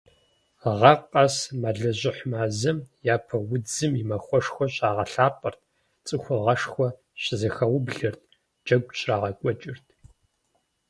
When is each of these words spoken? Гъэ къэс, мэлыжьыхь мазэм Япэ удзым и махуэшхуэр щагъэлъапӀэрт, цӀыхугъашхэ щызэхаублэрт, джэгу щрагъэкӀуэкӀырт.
Гъэ 0.79 0.93
къэс, 1.09 1.35
мэлыжьыхь 1.61 2.23
мазэм 2.31 2.77
Япэ 3.13 3.37
удзым 3.53 3.91
и 4.01 4.03
махуэшхуэр 4.09 4.71
щагъэлъапӀэрт, 4.75 5.61
цӀыхугъашхэ 6.05 6.87
щызэхаублэрт, 7.21 8.21
джэгу 8.65 8.95
щрагъэкӀуэкӀырт. 8.99 9.87